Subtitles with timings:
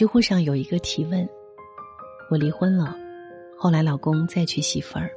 [0.00, 1.28] 知乎上有一个提问：
[2.30, 2.96] 我离婚了，
[3.58, 5.10] 后来老公再娶媳妇儿，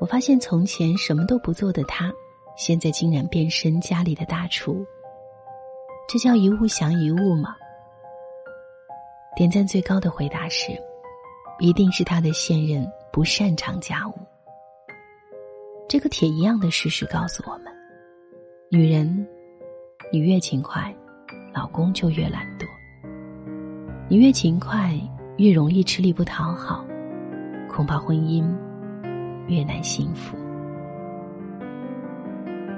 [0.00, 2.12] 我发现从前什么都不做的他，
[2.56, 4.84] 现在竟然变身家里的大厨。
[6.08, 7.54] 这叫一物降一物吗？
[9.36, 10.72] 点赞最高的回答是：
[11.60, 14.14] 一定是他的现任不擅长家务。
[15.88, 17.72] 这个铁一样的事实告诉我们：
[18.68, 19.24] 女人，
[20.12, 20.92] 你越勤快，
[21.54, 22.66] 老公就越懒惰；
[24.12, 24.92] 你越勤快，
[25.38, 26.84] 越容易吃力不讨好，
[27.66, 28.44] 恐怕婚姻
[29.48, 30.36] 越难幸福。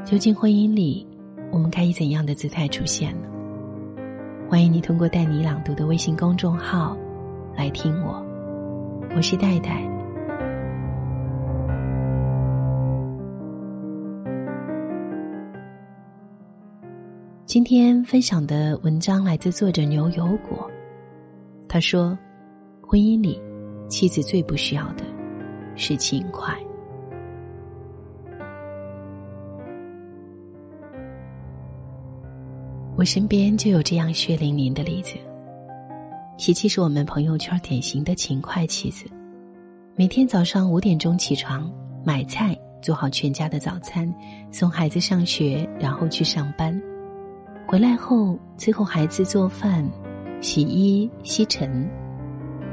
[0.05, 1.05] 究竟婚姻里，
[1.51, 3.27] 我们该以怎样的姿态出现呢？
[4.49, 6.97] 欢迎你通过“带你朗读”的微信公众号
[7.57, 8.25] 来听我，
[9.17, 9.83] 我是戴戴。
[17.45, 20.71] 今天分享的文章来自作者牛油果，
[21.75, 22.17] 他说
[22.81, 23.43] ：“婚姻里，
[23.89, 25.05] 妻子最不需要的
[25.75, 26.55] 是勤快。”
[32.95, 35.17] 我身边就有这样血淋淋的例子。
[36.39, 39.07] 琪琪是我们朋友圈典型的勤快妻子，
[39.97, 41.69] 每天早上五点钟起床
[42.05, 44.09] 买菜，做好全家的早餐，
[44.53, 46.81] 送孩子上学，然后去上班。
[47.67, 49.85] 回来后伺候孩子做饭、
[50.45, 51.89] 洗衣、吸尘，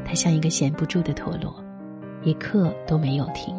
[0.04, 1.56] 他像一个闲不住的陀螺，
[2.22, 3.56] 一刻都没有停。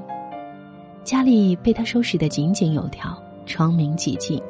[1.03, 4.41] 家里被他收拾得井井有条，窗明几净。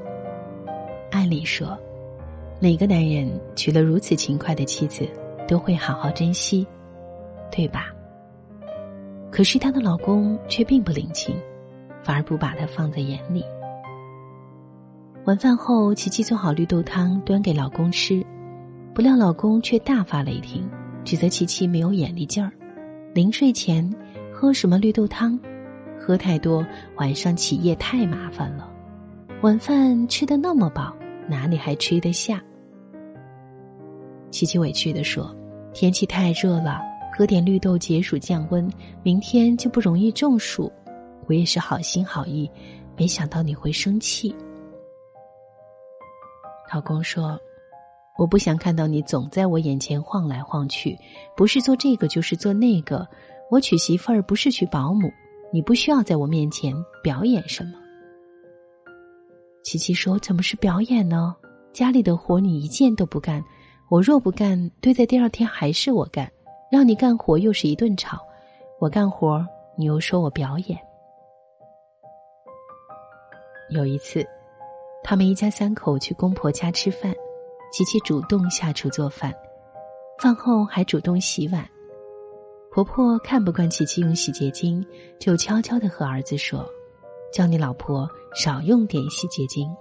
[1.13, 1.79] 按理说。
[2.59, 5.09] 哪个男人娶了如此勤快的妻子，
[5.47, 6.67] 都会好好珍惜，
[7.51, 7.87] 对吧？
[9.31, 11.37] 可是她的老公却并不领情，
[12.03, 13.45] 反而不把她放在眼里。
[15.25, 18.25] 晚饭后，琪琪做好绿豆汤端给老公吃，
[18.95, 20.69] 不料老公却大发雷霆，
[21.03, 22.53] 指责琪琪没有眼力劲儿。
[23.15, 23.91] 临睡前
[24.31, 25.39] 喝什么绿豆汤？
[25.99, 26.67] 喝太多，
[26.97, 28.71] 晚上起夜太麻烦了。
[29.41, 30.95] 晚饭吃的那么饱，
[31.27, 32.43] 哪里还吃得下？
[34.31, 35.35] 琪琪委屈的说
[35.73, 36.81] ：“天气太热了，
[37.17, 38.71] 喝点绿豆解暑降温，
[39.03, 40.71] 明天就不容易中暑。
[41.27, 42.51] 我也是好心好意，
[42.95, 44.35] 没想到你会生气。”
[46.75, 47.41] 老公说
[48.19, 50.99] ：“我不想看到你总在我眼前晃来晃去，
[51.37, 53.07] 不是做这个就是做那个。
[53.51, 55.11] 我娶媳妇儿不是娶保姆，
[55.53, 57.73] 你不需要在我面前表演什么。”
[59.65, 61.35] 琪琪说：“怎么是表演呢？
[61.73, 63.43] 家里的活你一件都不干。”
[63.91, 66.27] 我若不干，堆在第二天还是我干；
[66.71, 68.19] 让你干活又是一顿吵。
[68.81, 69.47] 我干活，
[69.77, 70.79] 你又说我表演。
[73.69, 74.27] 有一次，
[75.05, 77.15] 他们一家三口去公婆家吃饭，
[77.73, 79.35] 琪琪主动下厨做饭，
[80.19, 81.67] 饭后还主动洗碗。
[82.71, 84.87] 婆婆看不惯琪琪用洗洁精，
[85.19, 86.69] 就悄悄的和儿子说
[87.33, 89.75] ：“叫你老婆少用点洗洁精。”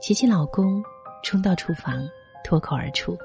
[0.00, 0.82] 琪琪老公。
[1.24, 2.02] 冲到厨房，
[2.42, 3.16] 脱口而出：“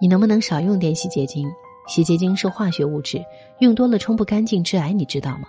[0.00, 1.46] 你能不能少用点洗洁精？
[1.86, 3.22] 洗洁精是化学物质，
[3.58, 5.46] 用多了冲不干净，致癌，你知道吗？”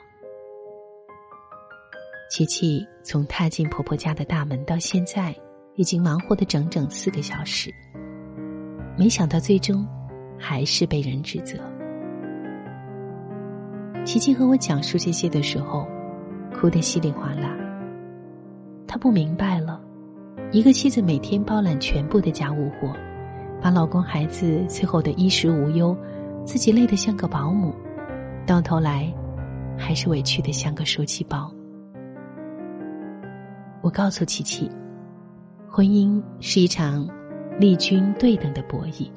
[2.29, 5.35] 琪琪从踏进婆婆家的大门到现在，
[5.75, 7.73] 已经忙活的整整四个小时。
[8.95, 9.83] 没想到最终，
[10.37, 11.57] 还是被人指责。
[14.05, 15.87] 琪琪和我讲述这些的时候，
[16.53, 17.57] 哭得稀里哗啦。
[18.87, 19.81] 她不明白了。
[20.51, 22.95] 一个妻子每天包揽全部的家务活，
[23.59, 25.97] 把老公孩子伺候的衣食无忧，
[26.45, 27.73] 自己累得像个保姆，
[28.45, 29.11] 到头来，
[29.75, 31.51] 还是委屈的像个受气包。
[33.81, 34.69] 我告诉琪琪，
[35.67, 37.07] 婚姻是一场
[37.59, 39.09] 利均对等的博弈，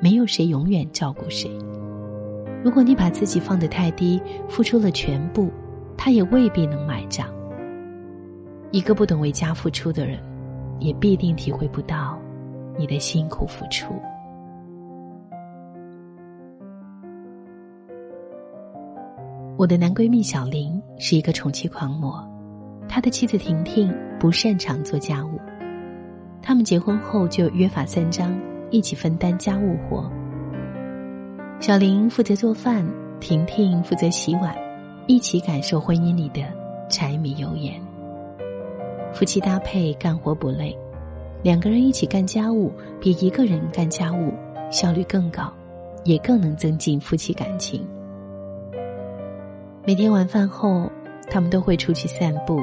[0.00, 1.50] 没有谁永远照顾谁。
[2.64, 5.50] 如果你把自己放得太低，付出了全部，
[5.96, 7.28] 他也未必能买账。
[8.70, 10.18] 一个不懂为家付出的人。
[10.80, 12.18] 也必定体会不到
[12.76, 13.94] 你的辛苦付出。
[19.56, 22.20] 我的男闺蜜小林是一个宠妻狂魔，
[22.94, 23.90] 他的妻子婷婷
[24.20, 25.40] 不擅长做家务，
[26.42, 30.12] 他们结婚后就约法三章，一起分担家务活。
[31.58, 32.86] 小林负责做饭，
[33.18, 34.54] 婷婷负责洗碗，
[35.06, 36.42] 一起感受婚姻里的
[36.90, 37.80] 柴米油盐。
[39.14, 40.76] 夫妻搭配干活不累，
[41.42, 44.34] 两个人一起干家务比一个人干家务
[44.70, 45.50] 效率更高，
[46.04, 47.86] 也更能增进夫妻感情。
[49.86, 50.92] 每天晚饭后，
[51.30, 52.60] 他们都会出去散步，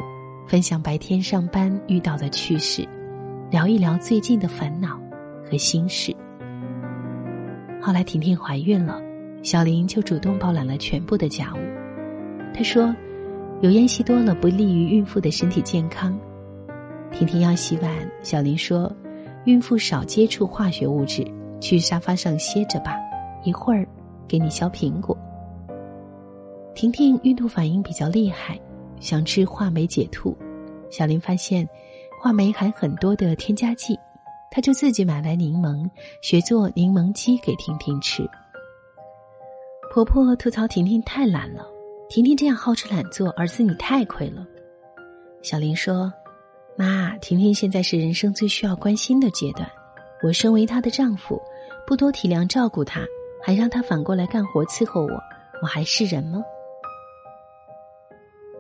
[0.50, 2.84] 分享白天上班遇到的趣事，
[3.52, 5.00] 聊一聊最近的烦恼
[5.46, 6.12] 和心事。
[7.80, 9.00] 后来婷婷怀孕了，
[9.44, 11.58] 小林就主动包揽了全部的家务。
[12.52, 12.92] 他说
[13.62, 16.20] ：“油烟吸多了不利于孕妇的身体健康。”
[17.14, 17.94] 婷婷要洗碗，
[18.24, 18.92] 小林说
[19.46, 21.24] ：“孕妇少接触化学物质，
[21.62, 22.98] 去沙发上歇着吧，
[23.44, 23.88] 一会儿
[24.28, 25.16] 给你削苹果。”
[26.74, 28.60] 婷婷孕吐反应比较厉害，
[29.00, 30.38] 想吃话梅解吐。
[30.90, 31.68] 小林发现，
[32.22, 33.98] 话梅含很多的添加剂，
[34.52, 35.90] 他就自己买来柠檬，
[36.22, 38.28] 学做柠檬鸡给婷婷吃。
[39.94, 41.66] 婆婆吐槽婷婷太懒了，
[42.10, 44.46] 婷婷这样好吃懒做，儿子你太亏了。
[45.42, 46.12] 小林说。
[46.78, 49.70] 妈，婷婷现在是人生最需要关心的阶段，
[50.24, 51.38] 我身为她的丈夫，
[51.86, 53.02] 不多体谅照顾她，
[53.44, 55.20] 还让她反过来干活伺候我，
[55.62, 56.42] 我还是人吗？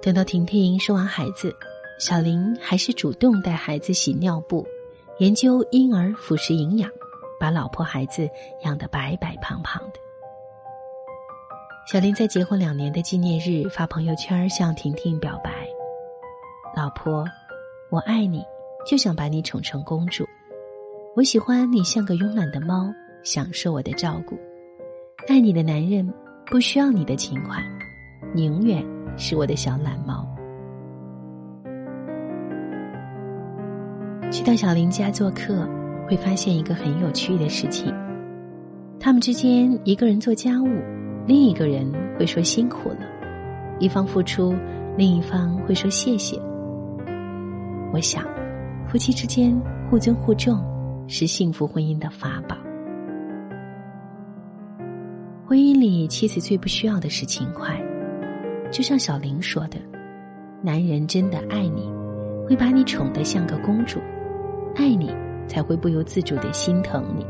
[0.01, 1.53] 等到婷婷生完孩子，
[1.99, 4.65] 小林还是主动带孩子洗尿布，
[5.19, 6.89] 研究婴儿辅食营养，
[7.39, 8.29] 把老婆孩子
[8.63, 9.99] 养得白白胖胖的。
[11.91, 15.67] 小林在结婚两年的纪念日发朋友圈向婷婷表白
[16.75, 17.25] ：“老婆。”
[17.91, 18.45] 我爱你，
[18.85, 20.23] 就想把你宠成公主。
[21.15, 22.93] 我喜欢你像个慵懒的猫，
[23.23, 24.39] 享受我的照顾。
[25.27, 26.07] 爱你的男人
[26.45, 27.59] 不需要你的情怀，
[28.31, 28.85] 你永远
[29.17, 30.25] 是我的小懒猫。
[34.31, 35.67] 去到小林家做客，
[36.07, 37.93] 会发现一个很有趣的事情：
[38.99, 40.67] 他们之间一个人做家务，
[41.25, 43.01] 另一个人会说辛苦了；
[43.79, 44.55] 一方付出，
[44.97, 46.39] 另一方会说谢谢。
[47.91, 48.23] 我想，
[48.87, 49.59] 夫妻之间
[49.89, 50.63] 互尊互重
[51.07, 52.55] 是幸福婚姻的法宝。
[55.47, 57.75] 婚姻里，妻子最不需要的是勤快，
[58.71, 59.77] 就像小林说的
[60.61, 61.89] ：“男人真的爱你，
[62.47, 63.99] 会把你宠得像个公主，
[64.75, 65.11] 爱你
[65.47, 67.25] 才会不由自主的心疼你。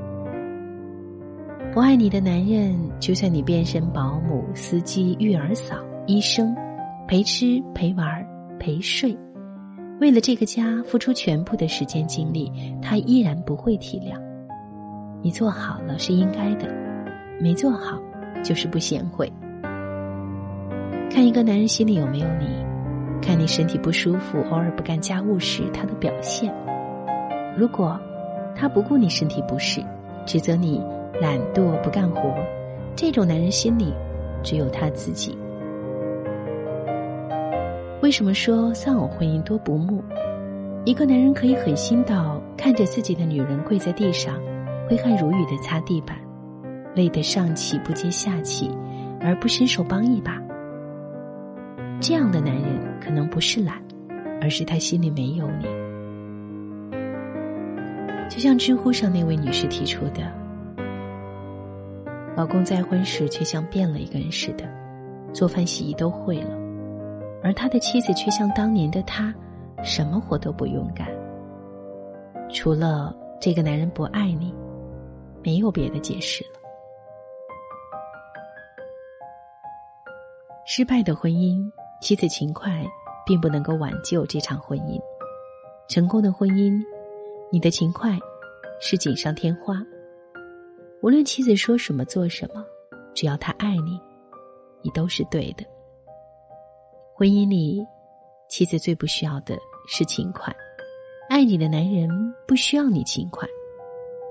[1.73, 5.75] 不爱你的男人，就算你变身保姆、司机、育儿嫂、
[6.07, 6.55] 医生，
[7.07, 8.05] 陪吃陪玩
[8.59, 9.17] 陪睡。”
[10.01, 12.51] 为了这个家付出全部的时间精力，
[12.81, 14.17] 他依然不会体谅。
[15.21, 16.73] 你做好了是应该的，
[17.39, 18.01] 没做好
[18.41, 19.29] 就是不贤惠。
[21.09, 22.45] 看一个男人心里有没有你，
[23.21, 26.53] 看你身体不舒服、偶尔不干家务时他的表现。
[27.57, 27.99] 如果
[28.55, 29.81] 他不顾你身体不适，
[30.25, 30.81] 指责你
[31.19, 32.33] 懒惰不干活，
[32.95, 33.93] 这种男人心里
[34.43, 35.35] 只有他自己。
[38.01, 40.01] 为什么说丧偶婚姻多不睦？
[40.85, 44.35] 一个男人可以狠心到看着自己的女人跪在地上，
[44.87, 46.15] 挥汗如雨的擦地板，
[46.93, 48.71] 累得上气不接下气，
[49.19, 50.39] 而不伸手帮一把。
[52.01, 53.83] 这样的男人可能不是懒，
[54.41, 55.65] 而是他心里没有你。
[58.29, 60.31] 就像知乎上那位女士提出的
[62.37, 64.63] ：“老公再婚时却像变了一个人似的，
[65.33, 66.57] 做饭洗衣都会了。”
[67.43, 69.33] 而他的妻子却像当年的他，
[69.83, 71.07] 什么活都不勇敢。
[72.49, 74.53] 除了这个男人不爱你，
[75.43, 76.51] 没有别的解释了。
[80.65, 81.67] 失败的婚姻，
[82.01, 82.85] 妻子勤快
[83.25, 84.99] 并不能够挽救这场婚姻；
[85.87, 86.81] 成功的婚姻，
[87.51, 88.17] 你的勤快
[88.79, 89.81] 是锦上添花。
[91.01, 92.65] 无论妻子说什么做什么，
[93.13, 93.99] 只要他爱你，
[94.81, 95.65] 你都是对的。
[97.13, 97.85] 婚姻里，
[98.47, 100.55] 妻子最不需要的是勤快。
[101.29, 102.09] 爱你的男人
[102.47, 103.47] 不需要你勤快，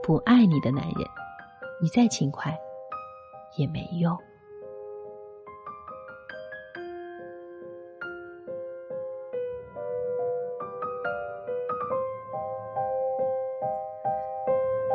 [0.02, 1.06] 不爱你的男人，
[1.80, 2.58] 你再勤快
[3.56, 4.18] 也没用。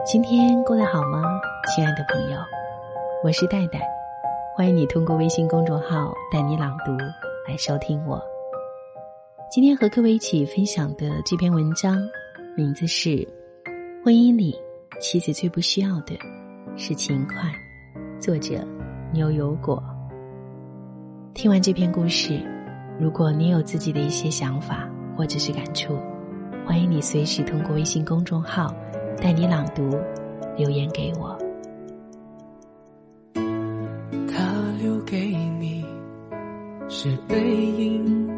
[0.06, 1.24] 今天过得好吗，
[1.74, 2.38] 亲爱的朋友？
[3.24, 3.80] 我是戴戴，
[4.54, 6.92] 欢迎你通过微信公众号“带你朗读”。
[7.48, 8.22] 来收听我。
[9.50, 11.98] 今天和各位一起分享的这篇文章，
[12.54, 13.10] 名字是
[14.04, 14.54] 《婚姻里
[15.00, 16.14] 妻子最不需要的
[16.76, 17.36] 是勤快》，
[18.22, 18.56] 作者
[19.14, 19.82] 牛油果。
[21.34, 22.42] 听完这篇故事，
[23.00, 25.98] 如果你有自己的一些想法或者是感触，
[26.66, 28.76] 欢迎你随时通过微信公众号
[29.24, 29.90] “带你朗读”
[30.58, 31.40] 留言给我。
[34.28, 34.44] 他
[34.82, 35.18] 留给
[35.62, 35.86] 你。
[36.90, 38.30] 是背影，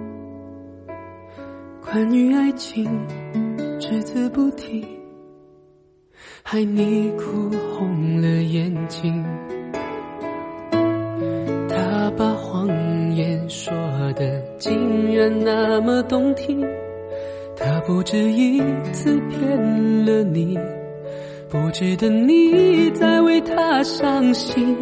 [1.84, 2.86] 关于爱情
[3.80, 4.86] 只字不提，
[6.42, 9.25] 害你哭红了眼睛。
[11.68, 12.68] 他把谎
[13.13, 13.74] 言说
[14.13, 16.65] 的竟然那么动听，
[17.58, 18.62] 他不止一
[18.94, 20.58] 次骗了你，
[21.50, 24.75] 不值得你再为他伤心。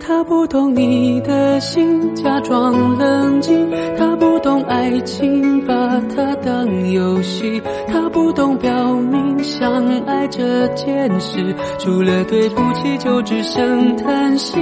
[0.00, 3.68] 他不懂你的心，假装冷静。
[3.98, 7.60] 他不懂爱情，把它当游戏。
[7.88, 14.56] 他不懂表明相爱这件事，除了对不起就只剩叹息。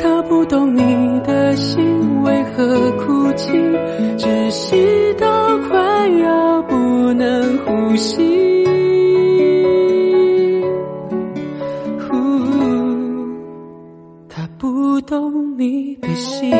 [0.00, 3.52] 他不懂你的心为何哭泣，
[4.18, 6.76] 窒息到快要不
[7.14, 8.63] 能呼吸。
[15.56, 16.50] 你的心，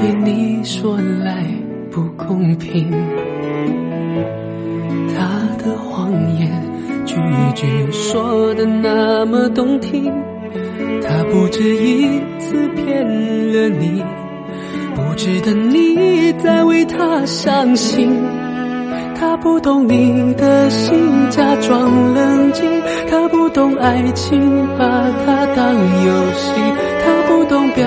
[0.00, 1.44] 对你说来
[1.90, 2.90] 不公平，
[5.14, 5.22] 他
[5.62, 6.50] 的谎言
[7.04, 7.16] 句
[7.54, 10.10] 句说的那么动听，
[11.02, 13.06] 他不止一次骗
[13.52, 14.02] 了你，
[14.94, 18.10] 不值得你再为他伤心。
[19.14, 22.66] 他不懂你的心，假装冷静，
[23.10, 24.40] 他不懂爱情，
[24.78, 24.86] 把
[25.26, 26.54] 它当游戏。
[27.04, 27.86] 他不懂表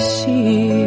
[0.00, 0.77] 心。